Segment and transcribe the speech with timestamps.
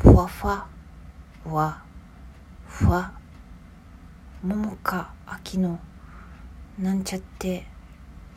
[0.00, 0.64] ふわふわ
[1.42, 1.82] ふわ
[2.68, 3.12] ふわ
[4.44, 5.80] 桃か秋の
[6.78, 7.66] なんちゃって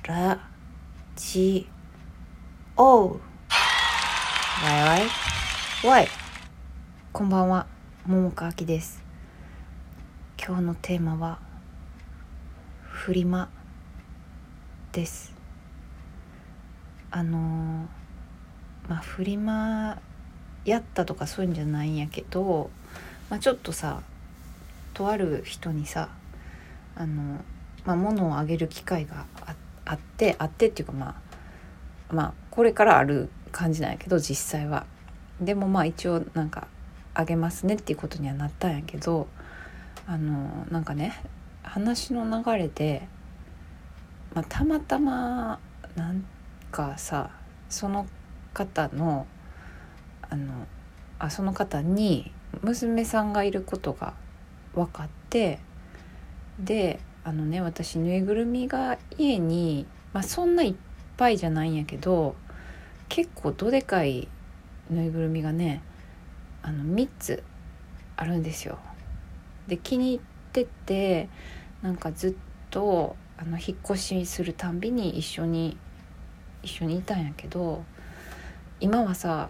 [0.01, 0.39] ラ
[1.15, 1.67] ジ
[2.75, 3.15] オわ
[4.63, 5.87] いわい。
[5.87, 6.07] わい。
[7.13, 7.67] こんばんは
[8.07, 9.03] 桃か秋です。
[10.43, 11.37] 今日のテーマは
[12.81, 13.51] フリマ
[14.91, 15.31] です。
[17.11, 20.01] あのーまあフリマ
[20.65, 22.69] やったとかそういうんじゃないんやけど、
[23.29, 24.01] まあ、ちょっとさ
[24.93, 26.09] とある人にさ
[26.95, 27.43] あの、
[27.85, 29.55] まあ、物をあげる機会があ
[29.85, 31.21] あってあってっていうかま
[32.09, 34.85] あまあこれからある感じなんやけど実際は。
[35.39, 36.67] でもまあ一応なんか
[37.15, 39.27] あげますねっていうことにはなったんやけど
[40.05, 41.23] あのなんかね
[41.63, 43.07] 話の流れで、
[44.35, 45.59] まあ、たまたま
[45.95, 46.23] なん
[46.71, 47.31] かさ
[47.69, 48.05] その
[48.53, 49.25] 方の
[50.31, 50.65] あの
[51.19, 52.31] あその方に
[52.63, 54.15] 娘さんがいることが
[54.73, 55.59] 分かって
[56.57, 60.75] であのね私ぬいぐるみが家に、まあ、そんないっ
[61.17, 62.35] ぱいじゃないんやけど
[63.09, 64.29] 結構どでかい
[64.89, 65.83] ぬいぐるみがね
[66.63, 67.43] あの3つ
[68.15, 68.79] あるんですよ。
[69.67, 70.19] で気に入っ
[70.53, 71.29] てて
[71.81, 72.33] なんかずっ
[72.69, 75.77] とあの引っ越しするたんびに一緒に
[76.63, 77.83] 一緒にいたんやけど
[78.79, 79.49] 今はさ、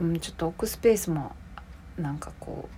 [0.00, 1.32] うん、ちょっと置くスペースも
[1.98, 2.68] なんかこ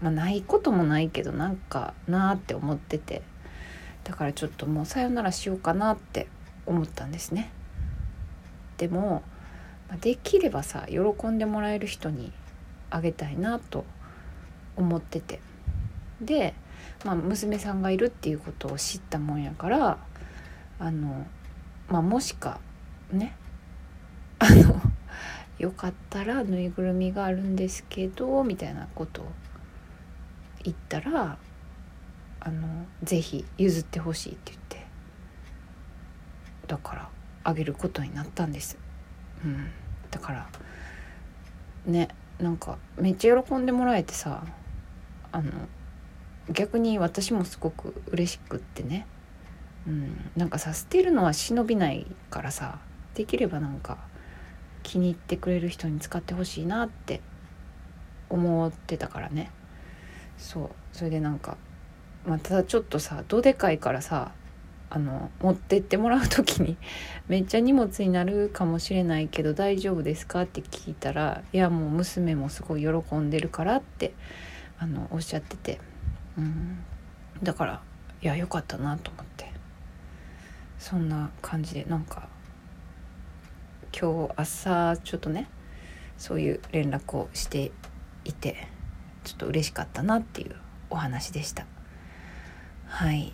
[0.00, 3.22] う、まあ、ないこともないけどなんかなーって思ってて
[4.04, 6.28] だからちょっともうさよならしようかなって
[6.66, 7.50] 思ったんですね。
[8.76, 9.22] でも
[10.00, 12.32] できればさ喜んでもらえる人に
[12.90, 13.84] あげたいなと
[14.76, 15.40] 思ってて
[16.20, 16.54] で、
[17.04, 19.98] まあ、娘さんがいるっていうことを知ったもんやから
[20.78, 21.26] あの、
[21.88, 22.60] まあ、もしか
[23.10, 23.34] ね
[25.58, 29.24] よかったらぬいぐるみがあるんですけどみたいなことを
[30.62, 31.38] 言ったら
[32.40, 34.86] あのぜひ譲ってほしいって言って
[36.68, 37.08] だから
[37.44, 38.78] あげることになったんです。
[39.44, 39.70] うん、
[40.10, 40.48] だから
[41.86, 42.08] ね
[42.38, 44.44] なんかめっちゃ喜んでもらえてさ
[45.32, 45.50] あの
[46.50, 49.06] 逆に私もすごく嬉しくってね、
[49.86, 52.78] うん、なんかさ捨てるのは忍びないからさ
[53.14, 53.98] できればなんか
[54.88, 57.20] 気に入ってくれる人に使ってほしいなって
[58.30, 59.50] 思ってたからね。
[60.38, 60.70] そう。
[60.92, 61.58] それでなんか、
[62.26, 64.32] まあ、ただちょっとさどでかいからさ
[64.88, 66.78] あの持ってってもらう時に
[67.28, 74.14] めっちゃ荷物になるかもしれないけど大丈夫ですかって聞いたらいやもう娘もすごい喜んでるからって
[74.78, 75.78] あのおっしゃってて、
[76.38, 76.78] うん、
[77.42, 77.82] だから
[78.22, 79.52] いやよかったなと思って。
[80.78, 82.28] そんな感じでなんか
[84.00, 85.48] 今日朝ちょっとね
[86.16, 87.72] そういう連絡をして
[88.24, 88.68] いて
[89.24, 90.54] ちょっと嬉しかったなっていう
[90.88, 91.66] お話でした。
[92.86, 93.32] はい。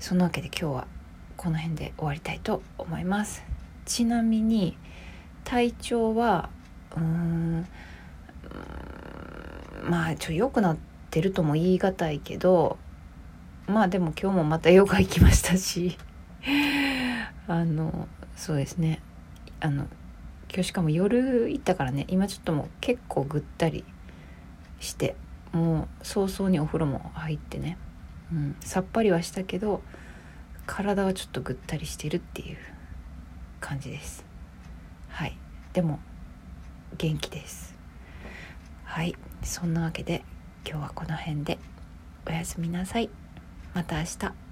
[0.00, 0.86] そんなわけで今日は
[1.36, 3.44] この辺で終わりたいと思います。
[3.84, 4.78] ちなみに
[5.44, 6.48] 体調は
[6.92, 7.66] うーん
[9.84, 10.76] まあちょ良くなっ
[11.10, 12.78] てるとも言い難いけど
[13.66, 15.98] まあでも今日もまたヨガ行きましたし
[17.46, 19.02] あのそうですね。
[19.60, 19.86] あの
[20.56, 22.06] 今日しかも夜行ったからね。
[22.08, 23.84] 今ちょっともう結構ぐったり
[24.80, 25.14] して
[25.52, 27.76] もう早々にお風呂も入ってね、
[28.32, 29.82] うん、さっぱりはしたけど
[30.64, 32.56] 体はちょっとぐったりしてるっていう
[33.60, 34.24] 感じです。
[35.10, 35.36] はい。
[35.74, 36.00] でも
[36.96, 37.76] 元気です。
[38.84, 39.14] はい。
[39.42, 40.24] そんなわけで
[40.66, 41.58] 今日はこの辺で。
[42.26, 43.10] おやすみなさい。
[43.74, 44.45] また明日。